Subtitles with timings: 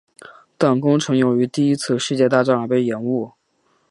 [0.57, 3.33] 但工程由于第一次世界大战而被延误。